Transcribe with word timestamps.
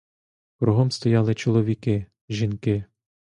Кругом 0.59 0.91
стояли 0.91 1.33
чоловіки, 1.35 2.05
жінки. 2.29 2.85